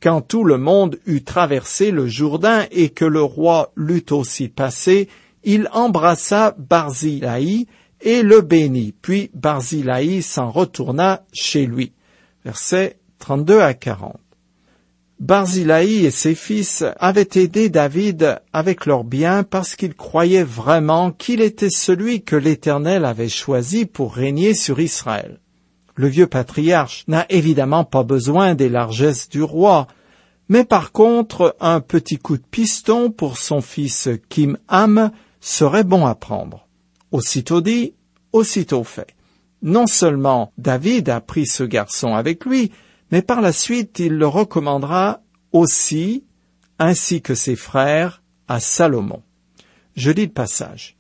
Quand 0.01 0.21
tout 0.21 0.45
le 0.45 0.57
monde 0.57 0.99
eut 1.05 1.23
traversé 1.25 1.91
le 1.91 2.07
Jourdain 2.07 2.65
et 2.71 2.91
que 2.91 3.03
le 3.03 3.23
roi 3.23 3.73
l'eut 3.75 4.05
aussi 4.11 4.47
passé, 4.47 5.09
il 5.43 5.67
embrassa 5.73 6.55
Barzillai 6.57 7.67
et 8.01 8.23
le 8.23 8.41
bénit. 8.41 8.93
Puis 9.01 9.31
Barzillai 9.33 10.21
s'en 10.21 10.51
retourna 10.51 11.23
chez 11.33 11.65
lui. 11.65 11.93
Verset 12.43 12.97
32 13.19 13.59
à 13.59 13.73
40. 13.73 14.17
Barzillai 15.19 16.03
et 16.03 16.11
ses 16.11 16.35
fils 16.35 16.83
avaient 16.99 17.29
aidé 17.35 17.69
David 17.69 18.41
avec 18.51 18.85
leurs 18.85 19.05
biens 19.05 19.43
parce 19.43 19.75
qu'ils 19.77 19.95
croyaient 19.95 20.43
vraiment 20.43 21.11
qu'il 21.11 21.41
était 21.41 21.69
celui 21.69 22.21
que 22.23 22.35
l'Éternel 22.35 23.05
avait 23.05 23.29
choisi 23.29 23.85
pour 23.85 24.13
régner 24.13 24.53
sur 24.53 24.79
Israël. 24.79 25.39
Le 25.95 26.07
vieux 26.07 26.27
patriarche 26.27 27.05
n'a 27.07 27.25
évidemment 27.29 27.85
pas 27.85 28.03
besoin 28.03 28.55
des 28.55 28.67
largesses 28.67 29.29
du 29.29 29.41
roi, 29.41 29.87
mais 30.49 30.65
par 30.65 30.91
contre 30.91 31.55
un 31.61 31.79
petit 31.79 32.17
coup 32.17 32.35
de 32.35 32.43
piston 32.43 33.09
pour 33.09 33.37
son 33.37 33.61
fils 33.61 34.09
Kim 34.27 34.57
Ham 34.67 35.11
serait 35.39 35.85
bon 35.85 36.05
à 36.05 36.15
prendre. 36.15 36.64
Aussitôt 37.15 37.61
dit, 37.61 37.93
aussitôt 38.33 38.83
fait. 38.83 39.15
Non 39.61 39.87
seulement 39.87 40.51
David 40.57 41.07
a 41.07 41.21
pris 41.21 41.45
ce 41.45 41.63
garçon 41.63 42.13
avec 42.13 42.43
lui, 42.43 42.73
mais 43.09 43.21
par 43.21 43.39
la 43.39 43.53
suite 43.53 43.99
il 43.99 44.17
le 44.17 44.27
recommandera 44.27 45.21
aussi, 45.53 46.25
ainsi 46.77 47.21
que 47.21 47.33
ses 47.33 47.55
frères, 47.55 48.21
à 48.49 48.59
Salomon. 48.59 49.21
Je 49.95 50.11
lis 50.11 50.25
le 50.25 50.33
passage. 50.33 50.97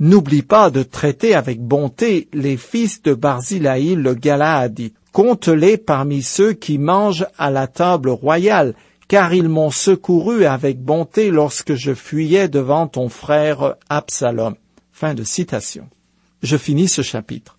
N'oublie 0.00 0.42
pas 0.42 0.68
de 0.68 0.82
traiter 0.82 1.34
avec 1.34 1.62
bonté 1.62 2.28
les 2.34 2.58
fils 2.58 3.00
de 3.00 3.14
Barzillai 3.14 3.94
le 3.94 4.12
Galaadite. 4.12 4.98
Compte-les 5.12 5.78
parmi 5.78 6.22
ceux 6.22 6.52
qui 6.52 6.76
mangent 6.76 7.26
à 7.38 7.50
la 7.50 7.68
table 7.68 8.10
royale, 8.10 8.74
car 9.08 9.32
ils 9.32 9.48
m'ont 9.48 9.70
secouru 9.70 10.44
avec 10.44 10.78
bonté 10.78 11.30
lorsque 11.30 11.72
je 11.72 11.94
fuyais 11.94 12.48
devant 12.48 12.86
ton 12.86 13.08
frère 13.08 13.76
Absalom. 13.88 14.56
Fin 14.96 15.14
de 15.14 15.24
citation. 15.24 15.88
Je 16.42 16.56
finis 16.56 16.88
ce 16.88 17.02
chapitre 17.02 17.58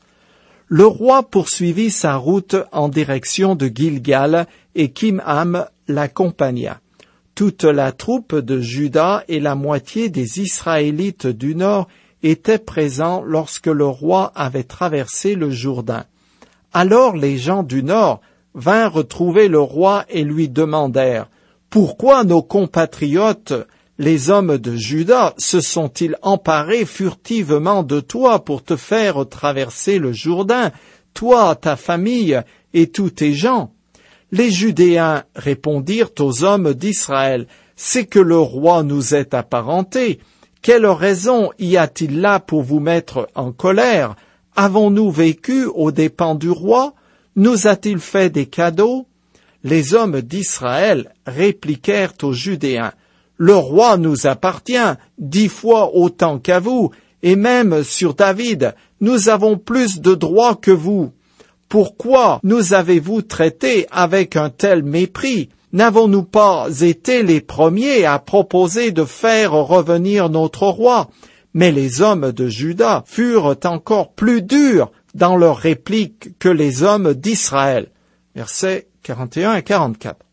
le 0.67 0.87
roi 0.87 1.21
poursuivit 1.21 1.91
sa 1.91 2.15
route 2.15 2.55
en 2.71 2.89
direction 2.89 3.55
de 3.55 3.67
Gilgal 3.67 4.47
et 4.73 4.89
Kimham 4.91 5.67
l'accompagna. 5.87 6.79
Toute 7.35 7.65
la 7.65 7.91
troupe 7.91 8.35
de 8.35 8.59
Juda 8.61 9.23
et 9.27 9.39
la 9.39 9.53
moitié 9.53 10.09
des 10.09 10.41
Israélites 10.41 11.27
du 11.27 11.55
nord 11.55 11.87
étaient 12.23 12.57
présents 12.57 13.21
lorsque 13.21 13.67
le 13.67 13.85
roi 13.85 14.31
avait 14.33 14.63
traversé 14.63 15.35
le 15.35 15.51
Jourdain. 15.51 16.05
Alors 16.73 17.15
les 17.15 17.37
gens 17.37 17.61
du 17.61 17.83
nord 17.83 18.21
vinrent 18.55 19.07
trouver 19.07 19.49
le 19.49 19.59
roi 19.59 20.05
et 20.09 20.23
lui 20.23 20.49
demandèrent 20.49 21.29
Pourquoi 21.69 22.23
nos 22.23 22.41
compatriotes 22.41 23.53
les 23.97 24.29
hommes 24.29 24.57
de 24.57 24.75
Juda 24.75 25.33
se 25.37 25.61
sont-ils 25.61 26.17
emparés 26.21 26.85
furtivement 26.85 27.83
de 27.83 27.99
toi 27.99 28.43
pour 28.43 28.63
te 28.63 28.75
faire 28.75 29.27
traverser 29.27 29.99
le 29.99 30.11
Jourdain, 30.11 30.71
toi, 31.13 31.55
ta 31.55 31.75
famille 31.75 32.41
et 32.73 32.87
tous 32.87 33.09
tes 33.09 33.33
gens? 33.33 33.71
Les 34.31 34.51
Judéens 34.51 35.23
répondirent 35.35 36.11
aux 36.19 36.43
hommes 36.43 36.73
d'Israël, 36.73 37.47
c'est 37.77 38.05
que 38.05 38.19
le 38.19 38.37
roi 38.37 38.83
nous 38.83 39.15
est 39.15 39.33
apparenté. 39.33 40.19
Quelle 40.61 40.87
raison 40.87 41.51
y 41.59 41.77
a-t-il 41.77 42.19
là 42.19 42.39
pour 42.39 42.63
vous 42.63 42.79
mettre 42.79 43.29
en 43.35 43.51
colère? 43.51 44.15
Avons-nous 44.55 45.11
vécu 45.11 45.65
aux 45.65 45.91
dépens 45.91 46.35
du 46.35 46.49
roi? 46.49 46.95
Nous 47.35 47.67
a-t-il 47.67 47.99
fait 47.99 48.29
des 48.29 48.47
cadeaux? 48.47 49.05
Les 49.63 49.93
hommes 49.93 50.21
d'Israël 50.21 51.13
répliquèrent 51.25 52.13
aux 52.23 52.33
Judéens, 52.33 52.93
le 53.37 53.55
roi 53.55 53.97
nous 53.97 54.27
appartient 54.27 54.77
dix 55.17 55.49
fois 55.49 55.95
autant 55.95 56.39
qu'à 56.39 56.59
vous, 56.59 56.91
et 57.21 57.35
même 57.35 57.83
sur 57.83 58.13
David, 58.13 58.75
nous 59.01 59.29
avons 59.29 59.57
plus 59.57 59.99
de 59.99 60.13
droits 60.13 60.55
que 60.55 60.71
vous. 60.71 61.11
Pourquoi 61.69 62.39
nous 62.43 62.73
avez-vous 62.73 63.21
traités 63.23 63.87
avec 63.91 64.35
un 64.35 64.49
tel 64.49 64.83
mépris? 64.83 65.49
N'avons-nous 65.73 66.23
pas 66.23 66.67
été 66.81 67.23
les 67.23 67.41
premiers 67.41 68.05
à 68.05 68.19
proposer 68.19 68.91
de 68.91 69.03
faire 69.03 69.51
revenir 69.51 70.29
notre 70.29 70.67
roi? 70.67 71.09
Mais 71.53 71.71
les 71.71 72.01
hommes 72.01 72.31
de 72.31 72.47
Juda 72.47 73.03
furent 73.05 73.57
encore 73.65 74.13
plus 74.13 74.41
durs 74.41 74.91
dans 75.15 75.35
leur 75.35 75.57
réplique 75.57 76.37
que 76.37 76.49
les 76.49 76.83
hommes 76.83 77.13
d'Israël. 77.13 77.87
Versets 78.35 78.87
41 79.03 79.55
et 79.55 79.63
44. 79.63 80.24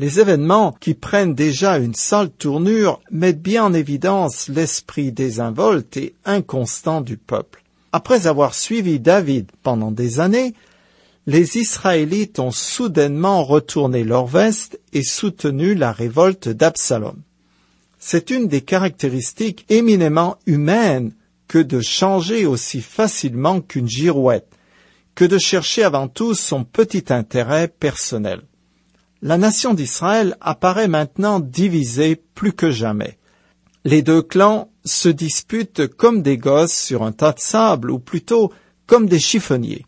Les 0.00 0.20
événements 0.20 0.76
qui 0.78 0.94
prennent 0.94 1.34
déjà 1.34 1.76
une 1.76 1.96
sale 1.96 2.30
tournure 2.30 3.00
mettent 3.10 3.42
bien 3.42 3.64
en 3.64 3.74
évidence 3.74 4.46
l'esprit 4.46 5.10
désinvolte 5.10 5.96
et 5.96 6.14
inconstant 6.24 7.00
du 7.00 7.16
peuple. 7.16 7.64
Après 7.90 8.28
avoir 8.28 8.54
suivi 8.54 9.00
David 9.00 9.50
pendant 9.64 9.90
des 9.90 10.20
années, 10.20 10.54
les 11.26 11.58
Israélites 11.58 12.38
ont 12.38 12.52
soudainement 12.52 13.42
retourné 13.42 14.04
leur 14.04 14.26
veste 14.26 14.78
et 14.92 15.02
soutenu 15.02 15.74
la 15.74 15.90
révolte 15.90 16.48
d'Absalom. 16.48 17.16
C'est 17.98 18.30
une 18.30 18.46
des 18.46 18.60
caractéristiques 18.60 19.66
éminemment 19.68 20.36
humaines 20.46 21.12
que 21.48 21.58
de 21.58 21.80
changer 21.80 22.46
aussi 22.46 22.82
facilement 22.82 23.60
qu'une 23.60 23.88
girouette, 23.88 24.46
que 25.16 25.24
de 25.24 25.38
chercher 25.38 25.82
avant 25.82 26.06
tout 26.06 26.34
son 26.34 26.62
petit 26.62 27.06
intérêt 27.08 27.66
personnel. 27.66 28.42
La 29.20 29.36
nation 29.36 29.74
d'Israël 29.74 30.36
apparaît 30.40 30.86
maintenant 30.86 31.40
divisée 31.40 32.22
plus 32.34 32.52
que 32.52 32.70
jamais. 32.70 33.18
Les 33.84 34.02
deux 34.02 34.22
clans 34.22 34.70
se 34.84 35.08
disputent 35.08 35.88
comme 35.88 36.22
des 36.22 36.38
gosses 36.38 36.76
sur 36.76 37.02
un 37.02 37.12
tas 37.12 37.32
de 37.32 37.40
sable, 37.40 37.90
ou 37.90 37.98
plutôt 37.98 38.52
comme 38.86 39.06
des 39.06 39.18
chiffonniers. 39.18 39.86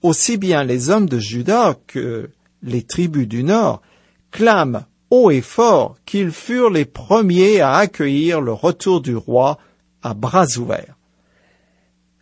Aussi 0.00 0.36
bien 0.38 0.64
les 0.64 0.88
hommes 0.88 1.08
de 1.08 1.18
Juda 1.18 1.76
que 1.86 2.30
les 2.62 2.82
tribus 2.82 3.28
du 3.28 3.44
Nord 3.44 3.82
clament 4.30 4.84
haut 5.10 5.30
et 5.30 5.42
fort 5.42 5.96
qu'ils 6.06 6.30
furent 6.30 6.70
les 6.70 6.86
premiers 6.86 7.60
à 7.60 7.74
accueillir 7.74 8.40
le 8.40 8.52
retour 8.52 9.02
du 9.02 9.14
roi 9.14 9.58
à 10.02 10.14
bras 10.14 10.46
ouverts. 10.56 10.96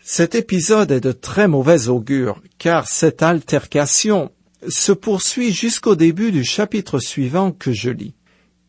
Cet 0.02 0.34
épisode 0.34 0.90
est 0.90 1.00
de 1.00 1.12
très 1.12 1.46
mauvais 1.46 1.88
augure, 1.88 2.42
car 2.58 2.88
cette 2.88 3.22
altercation 3.22 4.32
se 4.68 4.92
poursuit 4.92 5.52
jusqu'au 5.52 5.94
début 5.94 6.32
du 6.32 6.44
chapitre 6.44 6.98
suivant 6.98 7.52
que 7.52 7.72
je 7.72 7.90
lis. 7.90 8.14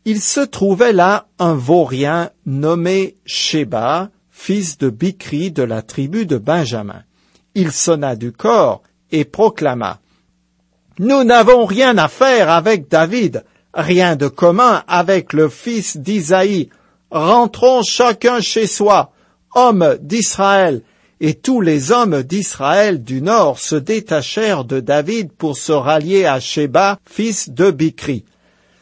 Il 0.05 0.19
se 0.21 0.39
trouvait 0.39 0.93
là 0.93 1.27
un 1.37 1.53
vaurien 1.53 2.31
nommé 2.45 3.17
Sheba, 3.25 4.09
fils 4.31 4.77
de 4.77 4.89
Bikri 4.89 5.51
de 5.51 5.63
la 5.63 5.81
tribu 5.81 6.25
de 6.25 6.37
Benjamin. 6.37 7.03
Il 7.53 7.71
sonna 7.71 8.15
du 8.15 8.31
corps 8.31 8.81
et 9.11 9.25
proclama 9.25 9.99
Nous 10.97 11.23
n'avons 11.23 11.65
rien 11.65 11.97
à 11.97 12.07
faire 12.07 12.49
avec 12.49 12.89
David, 12.89 13.43
rien 13.73 14.15
de 14.15 14.27
commun 14.27 14.83
avec 14.87 15.33
le 15.33 15.49
fils 15.49 15.97
d'Isaïe. 15.97 16.69
Rentrons 17.11 17.83
chacun 17.83 18.39
chez 18.39 18.67
soi, 18.67 19.11
hommes 19.53 19.97
d'Israël. 20.01 20.81
Et 21.21 21.35
tous 21.35 21.61
les 21.61 21.91
hommes 21.91 22.23
d'Israël 22.23 23.03
du 23.03 23.21
nord 23.21 23.59
se 23.59 23.75
détachèrent 23.75 24.65
de 24.65 24.81
David 24.81 25.31
pour 25.31 25.55
se 25.55 25.71
rallier 25.71 26.25
à 26.25 26.41
Sheba, 26.41 26.99
fils 27.09 27.49
de 27.49 27.71
Bikri. 27.71 28.25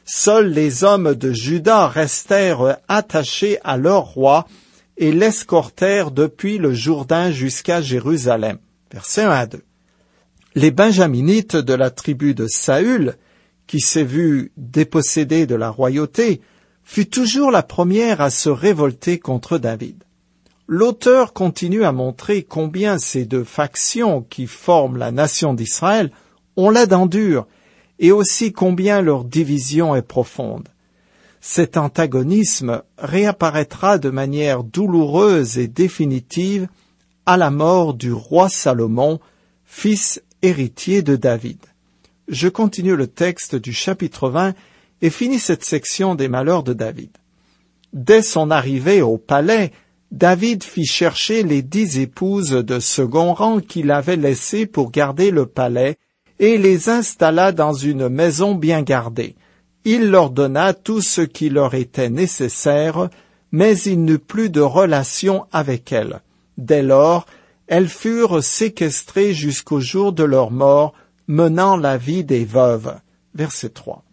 Seuls 0.06 0.50
les 0.50 0.84
hommes 0.84 1.14
de 1.14 1.32
Juda 1.32 1.88
restèrent 1.88 2.78
attachés 2.88 3.60
à 3.64 3.78
leur 3.78 4.06
roi 4.06 4.48
et 4.98 5.12
l'escortèrent 5.12 6.10
depuis 6.10 6.58
le 6.58 6.74
Jourdain 6.74 7.30
jusqu'à 7.30 7.82
Jérusalem. 7.82 8.58
Verset 8.92 9.24
1 9.24 9.30
à 9.30 9.46
2. 9.46 9.62
Les 10.56 10.72
Benjaminites 10.72 11.58
de 11.58 11.74
la 11.74 11.92
tribu 11.92 12.34
de 12.34 12.48
Saül 12.48 13.16
qui 13.70 13.82
s'est 13.82 14.04
vue 14.04 14.52
dépossédée 14.58 15.46
de 15.46 15.54
la 15.54 15.70
royauté, 15.70 16.42
fut 16.84 17.06
toujours 17.06 17.52
la 17.52 17.62
première 17.62 18.20
à 18.20 18.32
se 18.32 18.50
révolter 18.50 19.20
contre 19.20 19.60
David. 19.60 20.04
L'auteur 20.72 21.34
continue 21.34 21.84
à 21.84 21.92
montrer 21.92 22.44
combien 22.44 23.00
ces 23.00 23.26
deux 23.26 23.44
factions 23.44 24.22
qui 24.22 24.46
forment 24.46 24.98
la 24.98 25.12
nation 25.12 25.56
d'Israël 25.56 26.12
ont 26.58 26.70
la 26.70 26.86
dent 26.86 27.08
dure 27.08 27.48
et 27.98 28.12
aussi 28.12 28.54
combien 28.54 29.02
leur 29.02 29.24
division 29.24 29.96
est 29.96 30.04
profonde. 30.04 30.70
Cet 31.42 31.76
antagonisme 31.76 32.84
réapparaîtra 33.00 33.98
de 33.98 34.12
manière 34.12 34.64
douloureuse 34.64 35.58
et 35.58 35.68
définitive 35.68 36.68
à 37.26 37.36
la 37.36 37.50
mort 37.50 37.96
du 37.96 38.14
roi 38.14 38.48
Salomon, 38.48 39.20
fils 39.66 40.22
héritier 40.44 41.02
de 41.02 41.16
David. 41.16 41.66
Je 42.28 42.48
continue 42.48 42.96
le 42.96 43.08
texte 43.08 43.56
du 43.56 43.74
chapitre 43.74 44.30
20 44.30 44.54
et 45.02 45.10
finis 45.10 45.40
cette 45.40 45.66
section 45.66 46.14
des 46.14 46.28
malheurs 46.28 46.62
de 46.62 46.74
David. 46.74 47.10
Dès 47.92 48.22
son 48.22 48.52
arrivée 48.52 49.02
au 49.02 49.18
palais, 49.18 49.72
David 50.12 50.64
fit 50.64 50.86
chercher 50.86 51.44
les 51.44 51.62
dix 51.62 52.00
épouses 52.00 52.52
de 52.52 52.80
second 52.80 53.34
rang 53.34 53.60
qu'il 53.60 53.92
avait 53.92 54.16
laissées 54.16 54.66
pour 54.66 54.92
garder 54.92 55.30
le 55.30 55.46
palais 55.46 55.98
et 56.40 56.58
les 56.58 56.90
installa 56.90 57.52
dans 57.52 57.74
une 57.74 58.10
maison 58.10 58.56
bien 58.56 58.82
gardée. 58.82 59.36
Il 59.86 60.10
leur 60.10 60.30
donna 60.30 60.74
tout 60.74 61.02
ce 61.02 61.22
qui 61.22 61.50
leur 61.50 61.76
était 61.76 62.10
nécessaire, 62.10 63.10
mais 63.52 63.78
il 63.80 64.04
n'eut 64.04 64.20
plus 64.20 64.50
de 64.50 64.62
relation 64.62 65.46
avec 65.52 65.92
elles. 65.92 66.22
Dès 66.58 66.82
lors, 66.82 67.26
elles 67.68 67.88
furent 67.88 68.44
séquestrées 68.44 69.34
jusqu'au 69.34 69.80
jour 69.80 70.12
de 70.12 70.24
leur 70.24 70.52
mort 70.52 70.94
menant 71.28 71.78
la 71.78 71.98
vie 71.98 72.24
des 72.24 72.46
veuves. 72.46 72.96
Verset 73.36 73.70
3. 73.70 74.04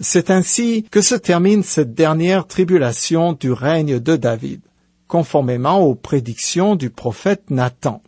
C'est 0.00 0.30
ainsi 0.30 0.84
que 0.90 1.00
se 1.00 1.14
termine 1.14 1.62
cette 1.62 1.94
dernière 1.94 2.46
tribulation 2.46 3.32
du 3.32 3.52
règne 3.52 4.00
de 4.00 4.16
David, 4.16 4.60
conformément 5.08 5.80
aux 5.80 5.94
prédictions 5.94 6.76
du 6.76 6.90
prophète 6.90 7.50
Nathan. 7.50 8.02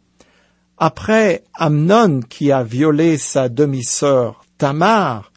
Après 0.79 1.45
Amnon 1.55 2.21
qui 2.21 2.53
a 2.53 2.63
violé 2.63 3.17
sa 3.19 3.49
demi-sœur 3.49 4.45
Tamar, 4.59 5.33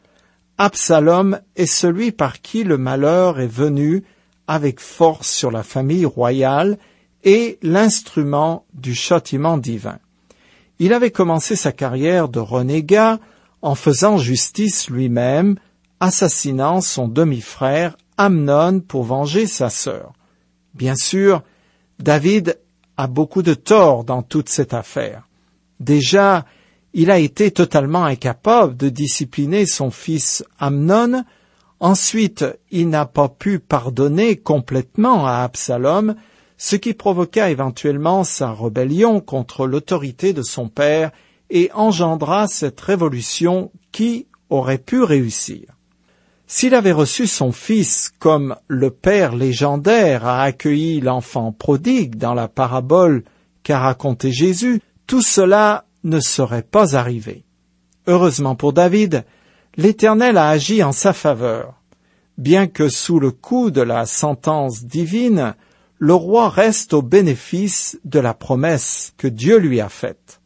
Absalom 0.57 1.39
est 1.55 1.65
celui 1.65 2.11
par 2.11 2.41
qui 2.41 2.63
le 2.65 2.77
malheur 2.77 3.39
est 3.39 3.47
venu 3.47 4.03
avec 4.47 4.79
force 4.79 5.29
sur 5.29 5.51
la 5.51 5.63
famille 5.63 6.05
royale 6.05 6.77
et 7.23 7.59
l'instrument 7.61 8.65
du 8.73 8.93
châtiment 8.93 9.57
divin. 9.57 9.99
Il 10.79 10.93
avait 10.93 11.11
commencé 11.11 11.55
sa 11.55 11.71
carrière 11.71 12.29
de 12.29 12.39
renégat 12.39 13.19
en 13.61 13.75
faisant 13.75 14.17
justice 14.17 14.89
lui-même, 14.89 15.55
assassinant 15.99 16.81
son 16.81 17.07
demi-frère 17.07 17.97
Amnon 18.17 18.79
pour 18.79 19.03
venger 19.03 19.47
sa 19.47 19.69
sœur. 19.69 20.13
Bien 20.79 20.95
sûr, 20.95 21.43
David 21.99 22.57
a 22.95 23.07
beaucoup 23.07 23.41
de 23.41 23.53
tort 23.53 24.05
dans 24.05 24.23
toute 24.23 24.47
cette 24.47 24.73
affaire. 24.73 25.27
Déjà, 25.81 26.45
il 26.93 27.11
a 27.11 27.19
été 27.19 27.51
totalement 27.51 28.05
incapable 28.05 28.77
de 28.77 28.87
discipliner 28.87 29.65
son 29.65 29.91
fils 29.91 30.41
Amnon. 30.57 31.25
Ensuite, 31.81 32.45
il 32.71 32.87
n'a 32.87 33.05
pas 33.05 33.27
pu 33.27 33.59
pardonner 33.59 34.37
complètement 34.37 35.27
à 35.27 35.43
Absalom 35.43 36.15
ce 36.57 36.77
qui 36.77 36.93
provoqua 36.93 37.49
éventuellement 37.49 38.23
sa 38.23 38.53
rébellion 38.53 39.19
contre 39.19 39.67
l'autorité 39.67 40.31
de 40.31 40.43
son 40.43 40.69
père 40.69 41.11
et 41.49 41.69
engendra 41.73 42.47
cette 42.47 42.79
révolution 42.79 43.71
qui 43.91 44.27
aurait 44.49 44.77
pu 44.77 45.03
réussir. 45.03 45.78
S'il 46.51 46.73
avait 46.73 46.91
reçu 46.91 47.27
son 47.27 47.51
fils 47.51 48.11
comme 48.17 48.55
le 48.67 48.89
père 48.89 49.35
légendaire 49.35 50.25
a 50.25 50.41
accueilli 50.41 50.99
l'enfant 50.99 51.51
prodigue 51.51 52.15
dans 52.15 52.33
la 52.33 52.47
parabole 52.47 53.23
qu'a 53.61 53.77
raconté 53.77 54.31
Jésus, 54.31 54.81
tout 55.05 55.21
cela 55.21 55.85
ne 56.03 56.19
serait 56.19 56.63
pas 56.63 56.95
arrivé. 56.95 57.43
Heureusement 58.07 58.55
pour 58.55 58.73
David, 58.73 59.25
l'Éternel 59.77 60.37
a 60.37 60.49
agi 60.49 60.81
en 60.81 60.91
sa 60.91 61.13
faveur. 61.13 61.75
Bien 62.39 62.65
que 62.65 62.89
sous 62.89 63.19
le 63.19 63.29
coup 63.29 63.69
de 63.69 63.81
la 63.81 64.07
sentence 64.07 64.85
divine, 64.85 65.53
le 65.99 66.15
roi 66.15 66.49
reste 66.49 66.95
au 66.95 67.03
bénéfice 67.03 67.99
de 68.05 68.19
la 68.19 68.33
promesse 68.33 69.13
que 69.17 69.27
Dieu 69.27 69.59
lui 69.59 69.81
a 69.81 69.89
faite. 69.89 70.41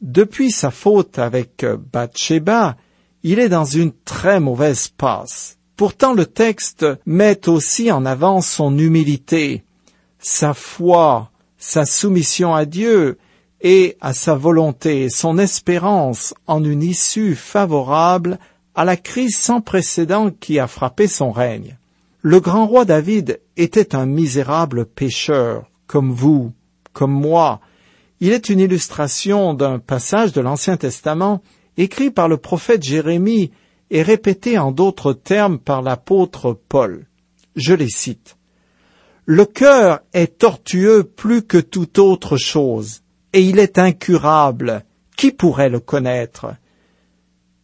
Depuis 0.00 0.50
sa 0.50 0.72
faute 0.72 1.20
avec 1.20 1.64
Bathsheba, 1.92 2.76
il 3.22 3.38
est 3.38 3.48
dans 3.48 3.64
une 3.64 3.92
très 4.04 4.40
mauvaise 4.40 4.88
passe. 4.88 5.58
Pourtant 5.76 6.12
le 6.12 6.26
texte 6.26 6.86
met 7.06 7.48
aussi 7.48 7.92
en 7.92 8.04
avant 8.04 8.40
son 8.40 8.76
humilité, 8.76 9.64
sa 10.18 10.54
foi, 10.54 11.30
sa 11.56 11.84
soumission 11.84 12.54
à 12.54 12.64
Dieu 12.64 13.18
et 13.60 13.96
à 14.00 14.12
sa 14.12 14.34
volonté, 14.34 15.08
son 15.08 15.38
espérance 15.38 16.34
en 16.46 16.64
une 16.64 16.82
issue 16.82 17.34
favorable 17.34 18.38
à 18.74 18.84
la 18.84 18.96
crise 18.96 19.36
sans 19.36 19.60
précédent 19.60 20.30
qui 20.30 20.58
a 20.58 20.66
frappé 20.66 21.08
son 21.08 21.32
règne. 21.32 21.78
Le 22.22 22.40
grand 22.40 22.66
roi 22.66 22.84
David 22.84 23.40
était 23.56 23.94
un 23.94 24.06
misérable 24.06 24.84
pécheur, 24.84 25.70
comme 25.86 26.12
vous, 26.12 26.52
comme 26.92 27.12
moi. 27.12 27.60
Il 28.20 28.32
est 28.32 28.48
une 28.48 28.60
illustration 28.60 29.54
d'un 29.54 29.78
passage 29.78 30.32
de 30.32 30.40
l'Ancien 30.40 30.76
Testament 30.76 31.42
écrit 31.78 32.10
par 32.10 32.28
le 32.28 32.36
prophète 32.36 32.82
Jérémie 32.82 33.52
et 33.90 34.02
répété 34.02 34.58
en 34.58 34.72
d'autres 34.72 35.14
termes 35.14 35.58
par 35.58 35.80
l'apôtre 35.80 36.58
Paul. 36.68 37.06
Je 37.56 37.72
les 37.72 37.88
cite. 37.88 38.36
Le 39.24 39.46
cœur 39.46 40.00
est 40.12 40.38
tortueux 40.38 41.04
plus 41.04 41.42
que 41.42 41.58
toute 41.58 41.98
autre 41.98 42.36
chose, 42.36 43.02
et 43.32 43.42
il 43.42 43.58
est 43.58 43.78
incurable. 43.78 44.84
Qui 45.16 45.32
pourrait 45.32 45.68
le 45.68 45.80
connaître? 45.80 46.54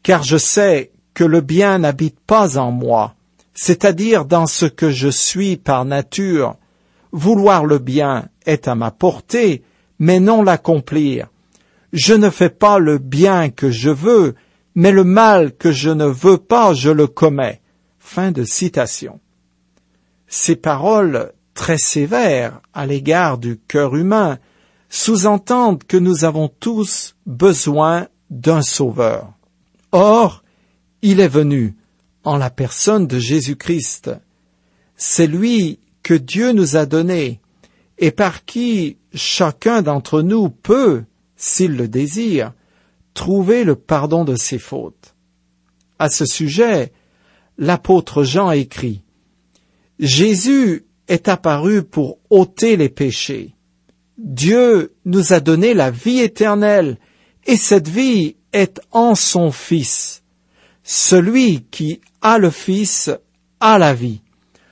Car 0.02 0.22
je 0.22 0.36
sais 0.36 0.92
que 1.14 1.24
le 1.24 1.40
bien 1.40 1.78
n'habite 1.78 2.18
pas 2.20 2.58
en 2.58 2.70
moi, 2.70 3.14
c'est-à-dire 3.54 4.24
dans 4.24 4.46
ce 4.46 4.66
que 4.66 4.90
je 4.90 5.08
suis 5.08 5.56
par 5.56 5.84
nature. 5.84 6.56
Vouloir 7.12 7.64
le 7.64 7.78
bien 7.78 8.28
est 8.44 8.68
à 8.68 8.74
ma 8.74 8.90
portée, 8.90 9.62
mais 9.98 10.20
non 10.20 10.42
l'accomplir. 10.42 11.28
Je 11.94 12.12
ne 12.12 12.28
fais 12.28 12.50
pas 12.50 12.80
le 12.80 12.98
bien 12.98 13.50
que 13.50 13.70
je 13.70 13.88
veux, 13.88 14.34
mais 14.74 14.90
le 14.90 15.04
mal 15.04 15.56
que 15.56 15.70
je 15.70 15.90
ne 15.90 16.06
veux 16.06 16.38
pas, 16.38 16.74
je 16.74 16.90
le 16.90 17.06
commets. 17.06 17.62
Fin 18.00 18.32
de 18.32 18.42
citation. 18.42 19.20
Ces 20.26 20.56
paroles 20.56 21.32
très 21.54 21.78
sévères 21.78 22.60
à 22.72 22.84
l'égard 22.84 23.38
du 23.38 23.58
cœur 23.68 23.94
humain 23.94 24.40
sous-entendent 24.88 25.84
que 25.84 25.96
nous 25.96 26.24
avons 26.24 26.48
tous 26.48 27.14
besoin 27.26 28.08
d'un 28.28 28.62
sauveur. 28.62 29.32
Or, 29.92 30.42
il 31.00 31.20
est 31.20 31.28
venu 31.28 31.76
en 32.24 32.36
la 32.36 32.50
personne 32.50 33.06
de 33.06 33.20
Jésus-Christ. 33.20 34.10
C'est 34.96 35.28
lui 35.28 35.78
que 36.02 36.14
Dieu 36.14 36.50
nous 36.50 36.76
a 36.76 36.86
donné 36.86 37.40
et 37.98 38.10
par 38.10 38.44
qui 38.44 38.96
chacun 39.14 39.80
d'entre 39.80 40.22
nous 40.22 40.48
peut, 40.48 41.04
s'il 41.44 41.76
le 41.76 41.88
désire, 41.88 42.54
trouver 43.12 43.64
le 43.64 43.76
pardon 43.76 44.24
de 44.24 44.34
ses 44.34 44.58
fautes. 44.58 45.14
À 45.98 46.08
ce 46.08 46.24
sujet, 46.24 46.90
l'apôtre 47.58 48.24
Jean 48.24 48.50
écrit 48.50 49.02
Jésus 49.98 50.86
est 51.06 51.28
apparu 51.28 51.82
pour 51.82 52.18
ôter 52.30 52.78
les 52.78 52.88
péchés. 52.88 53.54
Dieu 54.16 54.94
nous 55.04 55.34
a 55.34 55.40
donné 55.40 55.74
la 55.74 55.90
vie 55.90 56.20
éternelle, 56.20 56.98
et 57.44 57.56
cette 57.56 57.88
vie 57.88 58.36
est 58.54 58.80
en 58.90 59.14
son 59.14 59.52
Fils. 59.52 60.22
Celui 60.82 61.66
qui 61.70 62.00
a 62.22 62.38
le 62.38 62.50
Fils 62.50 63.10
a 63.60 63.78
la 63.78 63.92
vie. 63.92 64.22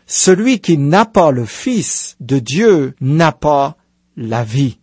Celui 0.07 0.59
qui 0.61 0.79
n'a 0.79 1.05
pas 1.05 1.33
le 1.33 1.45
Fils 1.45 2.17
de 2.21 2.39
Dieu 2.39 2.95
n'a 3.03 3.33
pas 3.33 3.77
la 4.17 4.43
vie. 4.43 4.79